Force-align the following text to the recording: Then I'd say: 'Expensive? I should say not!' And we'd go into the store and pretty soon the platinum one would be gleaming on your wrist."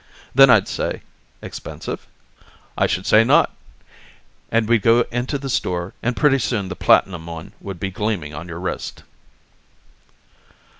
Then 0.33 0.49
I'd 0.49 0.67
say: 0.67 1.03
'Expensive? 1.43 2.07
I 2.75 2.87
should 2.87 3.05
say 3.05 3.23
not!' 3.23 3.55
And 4.51 4.67
we'd 4.67 4.81
go 4.81 5.01
into 5.11 5.37
the 5.37 5.47
store 5.47 5.93
and 6.01 6.15
pretty 6.17 6.39
soon 6.39 6.69
the 6.69 6.75
platinum 6.75 7.27
one 7.27 7.51
would 7.61 7.79
be 7.79 7.91
gleaming 7.91 8.33
on 8.33 8.47
your 8.47 8.59
wrist." 8.59 9.03